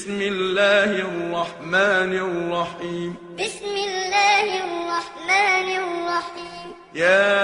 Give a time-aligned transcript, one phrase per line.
[0.00, 3.10] بسم الله الرحمن الرحيم.
[3.36, 6.68] بسم الله الرحمن الرحيم.
[6.94, 7.36] يا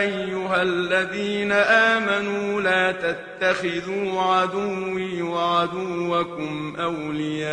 [0.00, 1.52] أيها الذين
[1.92, 7.52] آمنوا لا تتخذوا عدوي وعدوكم أولياء.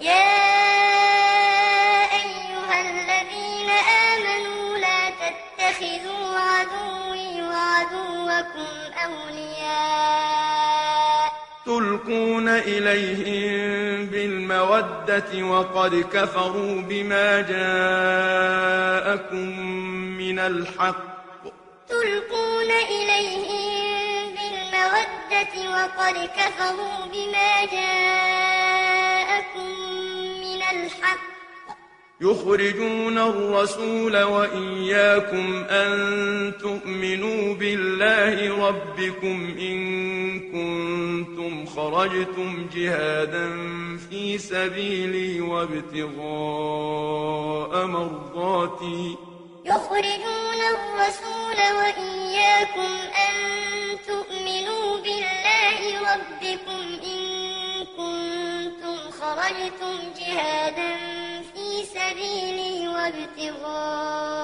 [0.00, 0.36] يا
[2.20, 3.70] أيها الذين
[4.12, 8.68] آمنوا لا تتخذوا عدوي وعدوكم
[9.04, 10.31] أولياء.
[11.66, 18.78] تلقون إليهم بالمودة وقد كفروا بما جاءكم
[20.18, 21.42] من الحق.
[21.88, 28.51] تلقون إليهم بالمودة وقد كفروا بما جاءكم
[32.22, 43.48] يخرجون الرسول وإياكم أن تؤمنوا بالله ربكم إن كنتم خرجتم جهادا
[44.10, 46.16] في سبيلي وابتغاء
[47.86, 49.16] مرضاتي.
[49.64, 52.90] يخرجون الرسول وإياكم
[53.26, 53.34] أن
[54.06, 55.80] تؤمنوا بالله
[56.12, 57.20] ربكم إن
[57.96, 60.92] كنتم خرجتم جهادا
[61.82, 64.34] في سبيلي وابتغاء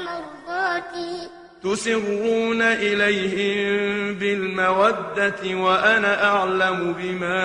[0.00, 1.28] مرضاتي.
[1.62, 7.40] تسرون إليهم بالمودة وأنا أعلم بما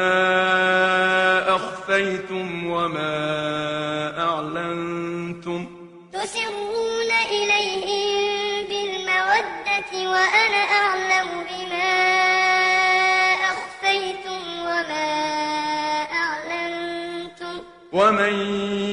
[1.56, 3.16] أخفيتم وما
[4.20, 5.68] أعلنتم.
[6.14, 11.15] تسرون إليهم بالمودة وأنا أعلم
[17.96, 18.36] ومن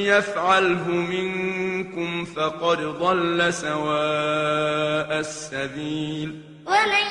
[0.06, 6.42] يفعله منكم فقد ضل سواء السبيل.
[6.66, 7.06] ومن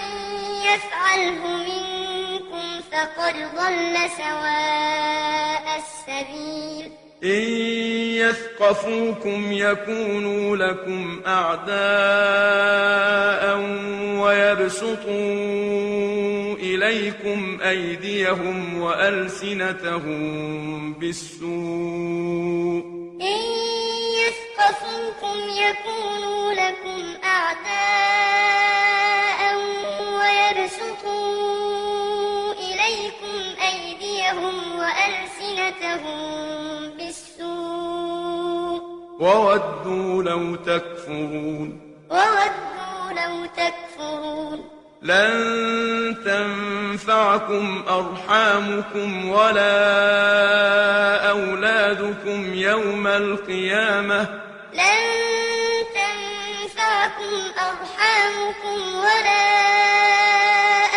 [0.72, 7.01] يفعله منكم فقد ضل سواء السبيل.
[7.24, 7.42] إن
[8.18, 11.82] يثقفوكم يكونوا لكم أعداء
[14.22, 15.12] ويبسطوا
[16.56, 20.20] إليكم أيديهم وألسنتهم
[20.94, 22.84] بالسوء.
[23.22, 23.42] إن
[24.22, 27.82] يثقفوكم يكونوا لكم أعداء
[30.18, 31.52] ويبسطوا
[32.54, 36.61] إليكم أيديهم وألسنتهم
[39.22, 41.96] وودوا لو تكفرون.
[42.10, 44.70] وودوا لو تكفرون.
[45.02, 49.70] لن تنفعكم أرحامكم ولا
[51.30, 54.22] أولادكم يوم القيامة.
[54.74, 55.02] لن
[55.96, 59.46] تنفعكم أرحامكم ولا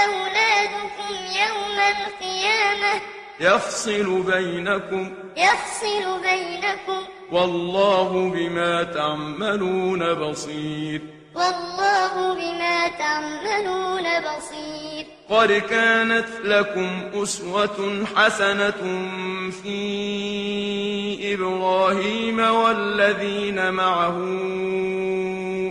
[0.04, 3.00] أولادكم يوم القيامة.
[3.40, 5.14] يفصل بينكم.
[5.36, 7.13] يفصل بينكم.
[7.32, 11.00] والله بما تعملون بصير.
[11.34, 15.06] والله بما تعملون بصير.
[15.30, 18.82] قد كانت لكم أسوة حسنة
[19.62, 24.18] في إبراهيم والذين معه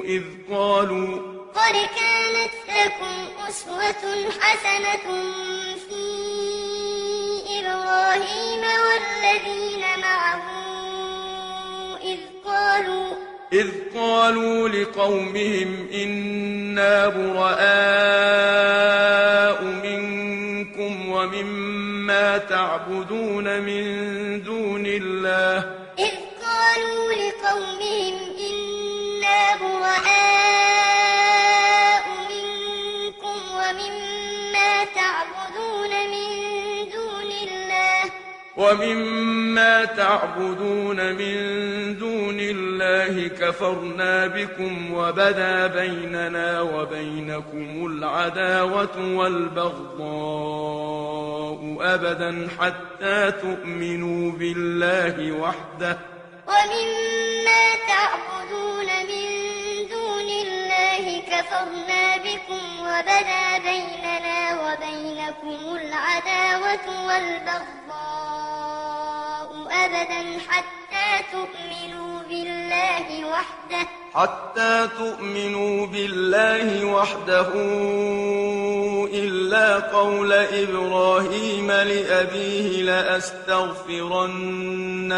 [0.06, 1.18] إذ قالوا
[1.56, 5.06] قد كانت لكم أسوة حسنة
[5.90, 6.04] في
[7.60, 10.53] إبراهيم والذين معه
[12.64, 13.08] قالوا
[13.54, 17.64] إذ قالوا لقومهم إنا براء
[19.64, 23.84] منكم ومما تعبدون من
[24.44, 24.53] دون
[38.74, 41.36] ومما تعبدون من
[41.98, 50.04] دون الله كفرنا بكم وبدا بيننا وبينكم العداوة والبغضاء
[51.82, 55.98] أبدا حتى تؤمنوا بالله وحده.
[56.48, 59.28] ومما تعبدون من
[59.90, 67.83] دون الله كفرنا بكم وبدا بيننا وبينكم العداوة والبغضاء
[69.74, 73.88] أبدا حتى تؤمنوا بالله وحده.
[74.14, 77.48] حتى تؤمنوا بالله وحده
[79.14, 84.32] إلا قول إبراهيم لأبيه لأستغفرن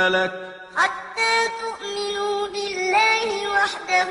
[0.08, 0.34] لك.
[0.76, 4.10] حتى تؤمنوا بالله وحده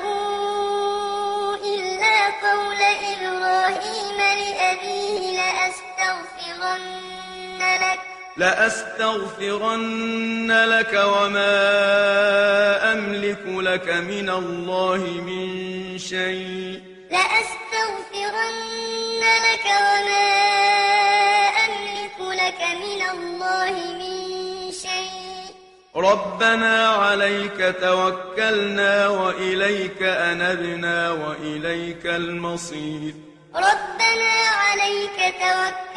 [1.75, 2.81] إلا قول
[3.12, 5.83] إبراهيم لأبيه لأستغفرن
[8.36, 9.84] لأستغفرن
[10.52, 11.52] لك وما
[12.92, 16.82] أملك لك من الله من شيء.
[17.10, 18.60] لأستغفرن
[19.20, 20.31] لك وما
[21.66, 25.54] أملك لك من الله من شيء.
[25.96, 33.14] ربنا عليك توكلنا وإليك أنبنا وإليك المصير.
[33.54, 34.34] ربنا
[34.64, 35.94] عليك توكلنا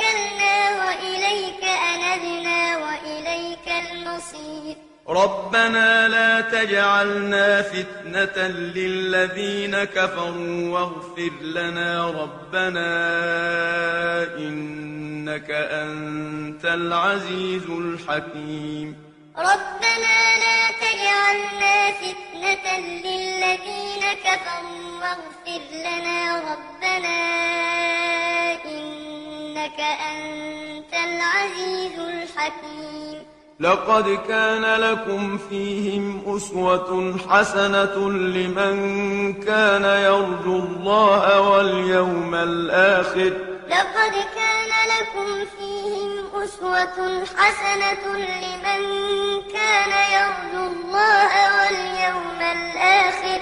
[0.88, 4.76] وإليك أنبنا وإليك المصير.
[5.08, 12.90] ربنا لا تجعلنا فتنة للذين كفروا واغفر لنا ربنا
[14.38, 18.96] إنك أنت العزيز الحكيم.
[19.38, 26.20] ربنا لا تجعلنا فتنة للذين كفروا واغفر لنا
[26.52, 27.18] ربنا
[28.66, 28.87] إنك
[29.66, 33.24] أنت العزيز الحكيم.
[33.60, 38.78] لقد كان لكم فيهم أسوة حسنة لمن
[39.34, 43.34] كان يرجو الله واليوم الآخر.
[43.68, 48.82] لقد كان لكم فيهم أسوة حسنة لمن
[49.54, 53.42] كان يرجو الله واليوم الآخر.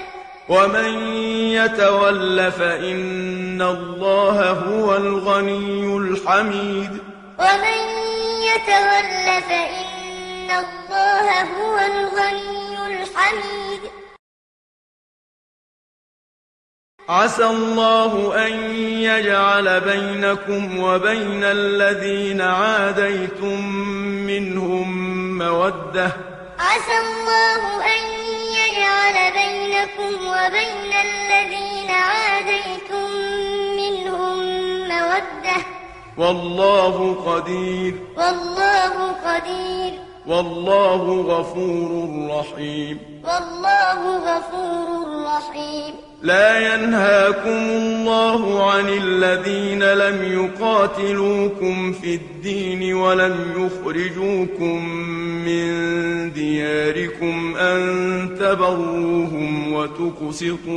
[0.49, 1.17] ومن
[1.51, 6.91] يتول فإن الله هو الغني الحميد
[7.39, 7.79] ومن
[8.49, 13.81] يتول فإن الله هو الغني الحميد
[17.09, 23.65] عسى الله أن يجعل بينكم وبين الذين عاديتم
[24.27, 24.87] منهم
[25.37, 26.11] مودة
[26.59, 28.14] عسى الله أن
[28.95, 33.11] يجعل بينكم وبين الذين عاديتم
[33.77, 34.39] منهم
[34.87, 35.65] مودة.
[36.17, 37.95] والله قدير.
[38.17, 40.04] والله قدير.
[40.27, 41.89] والله غفور
[42.39, 42.99] رحيم.
[43.23, 45.93] والله غفور رحيم.
[46.21, 54.89] لا ينهاكم الله عن الذين لم يقاتلوكم في الدين ولم يخرجوكم
[55.45, 55.65] من
[56.33, 57.79] دياركم أن
[58.39, 60.71] تبروهم وتقسطوا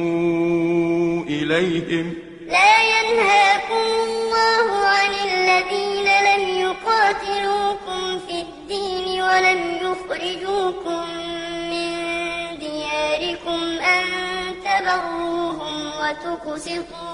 [1.29, 2.15] إليهم.
[2.49, 7.68] لا ينهاكم الله عن الذين لم يقاتلوكم
[9.89, 11.05] يخرجوكم
[11.71, 11.91] من
[12.59, 13.61] دياركم
[13.95, 14.05] أن
[14.65, 17.09] تبروهم وتقسطوا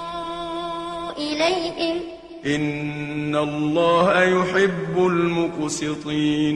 [1.17, 1.97] إليهم.
[2.45, 6.55] إن الله يحب المقسطين.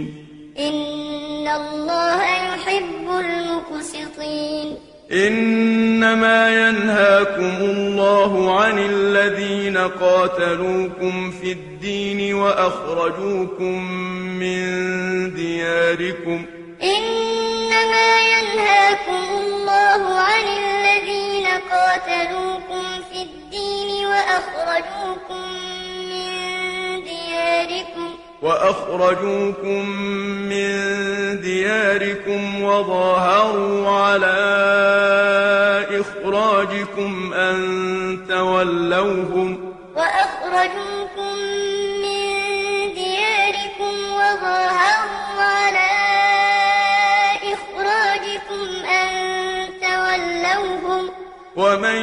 [0.60, 4.69] إن الله يحب المقسطين.
[5.12, 13.92] إنما ينهاكم الله عن الذين قاتلوكم في الدين وأخرجوكم
[14.40, 14.64] من
[15.34, 16.46] دياركم.
[16.84, 25.44] إنما ينهاكم الله عن الذين قاتلوكم في الدين وأخرجوكم
[26.10, 28.10] من دياركم.
[28.42, 29.90] وأخرجوكم
[30.50, 30.70] من
[31.42, 34.89] دياركم وظاهروا على
[37.00, 41.36] إخراجكم أن تولوهم وأخرجوكم
[42.02, 42.24] من
[42.94, 45.90] دياركم وظاهروا على
[47.54, 49.09] إخراجكم أن
[49.81, 51.04] تولوهم
[51.56, 52.02] ومن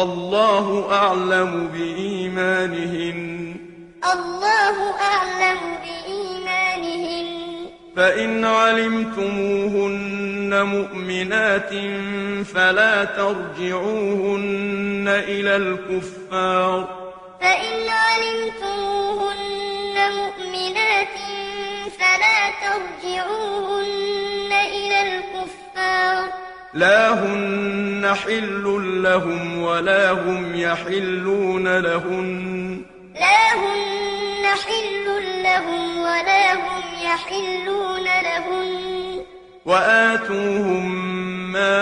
[0.03, 3.57] الله أعلم بإيمانهن.
[4.13, 7.27] الله أعلم بإيمانهن.
[7.97, 11.71] فإن علمتموهن مؤمنات
[12.45, 16.89] فلا ترجعوهن إلى الكفار.
[17.41, 21.17] فإن علمتموهن مؤمنات
[21.99, 23.80] فلا ترجعوهن
[26.75, 32.83] لا هن حل لهم ولا هم يحلون لهن.
[33.15, 35.07] لا هن حل
[35.43, 39.23] لهم ولا هم يحلون لهن.
[39.67, 41.13] وآتوهم
[41.53, 41.77] ما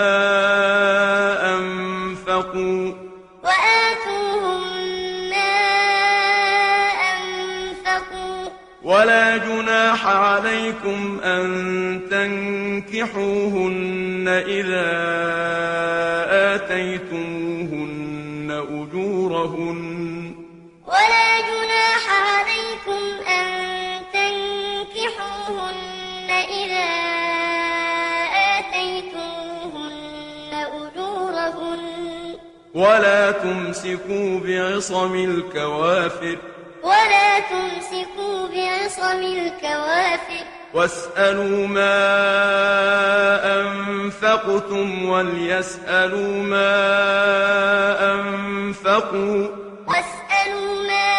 [1.55, 2.98] أنفقوا.
[8.89, 11.45] ولا جناح عليكم أن
[12.89, 14.89] تنكحوهن إذا
[16.55, 19.79] آتيتموهن أجورهن.
[20.87, 23.45] ولا جناح عليكم أن
[24.13, 25.69] تنكحوهن
[26.61, 26.89] إذا
[28.57, 30.01] آتيتموهن
[30.53, 31.83] أجورهن.
[32.73, 36.37] ولا تمسكوا بعصم الكوافر.
[36.89, 40.45] ولا تمسكوا بعصم الكوافر.
[40.73, 41.99] واسألوا ما
[43.59, 46.75] أنفقتم وليسألوا ما
[48.13, 49.47] أنفقوا.
[49.87, 51.11] واسألوا ما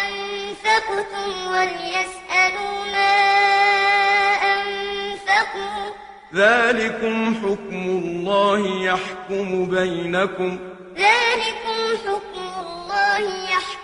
[0.00, 3.14] أنفقتم وليسألوا ما
[4.54, 5.84] أنفقوا.
[6.34, 10.58] ذلكم حكم الله يحكم بينكم.
[10.96, 13.77] ذلكم حكم الله يحكم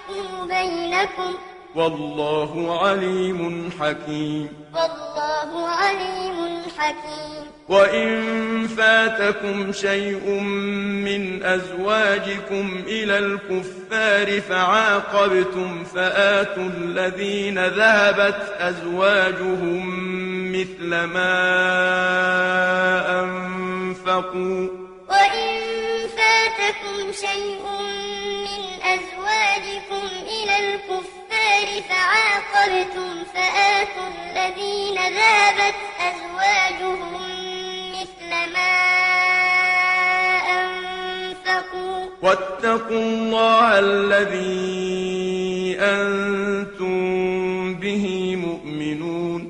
[0.49, 1.35] بينكم.
[1.75, 4.49] والله عليم حكيم.
[4.75, 7.45] والله عليم حكيم.
[7.69, 10.41] وإن فاتكم شيء
[11.05, 19.85] من أزواجكم إلى الكفار فعاقبتم فآتوا الذين ذهبت أزواجهم
[20.53, 21.35] مثل ما
[23.21, 24.69] أنفقوا.
[25.09, 25.84] وإن
[26.35, 27.63] فاتكم شيء
[28.47, 37.23] من أزواجكم إلى الكفار فعاقبتم فآتوا الذين ذهبت أزواجهم
[37.91, 38.75] مثل ما
[40.59, 46.95] أنفقوا واتقوا الله الذي أنتم
[47.75, 49.41] به مؤمنون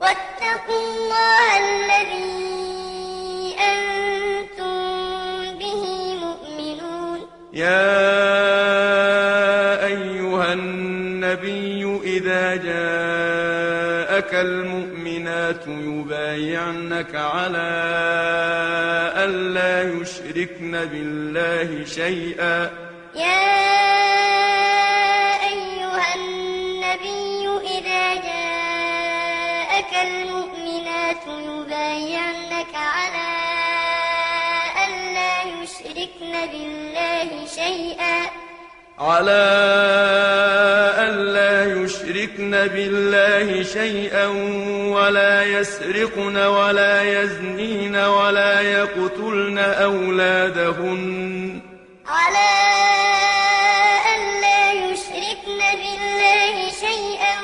[0.00, 2.29] واتقوا الله الذي
[14.40, 17.70] المؤمنات يبايعنك على
[19.24, 22.70] ألا يشركن بالله شيئا.
[23.14, 23.50] يا
[25.52, 33.28] أيها النبي إذا جاءك المؤمنات يبايعنك على
[34.84, 38.16] ألا يشركن بالله شيئا.
[38.98, 40.59] على
[42.20, 44.26] يشركن بالله شيئا
[44.92, 51.60] ولا يسرقن ولا يزنين ولا يقتلن أولادهن.
[52.06, 52.50] على
[54.14, 56.54] ألا يشركن بالله
[56.86, 57.36] شيئا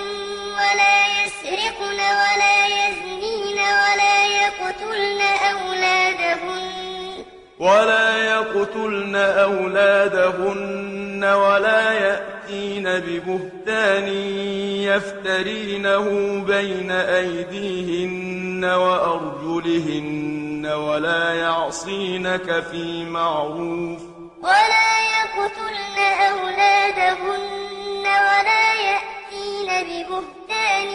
[0.58, 5.20] ولا يسرقن ولا يزنين ولا يقتلن
[5.52, 7.24] أولادهن.
[7.58, 11.92] ولا يقتلن أولادهن ولا
[12.46, 14.08] يأتين ببهتان
[14.86, 16.04] يفترينه
[16.44, 24.00] بين أيديهن وأرجلهن ولا يعصينك في معروف
[24.42, 25.98] ولا يقتلن
[26.30, 30.88] أولادهن ولا يأتين ببهتان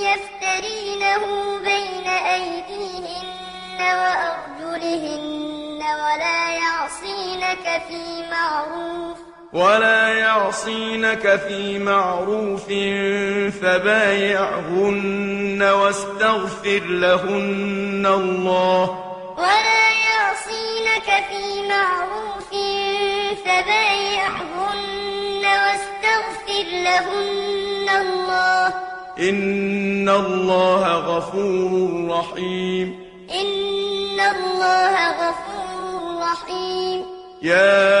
[0.00, 1.24] يفترينه
[1.58, 9.19] بين أيديهن وأرجلهن ولا يعصينك في معروف
[9.52, 12.66] ولا يعصينك في معروف
[13.62, 19.04] فبايعهن واستغفر لهن الله.
[19.38, 22.50] ولا يعصينك في معروف
[23.44, 28.74] فبايعهن واستغفر لهن الله.
[29.18, 33.04] إن الله غفور رحيم.
[33.30, 37.04] إن الله غفور رحيم.
[37.42, 38.00] يا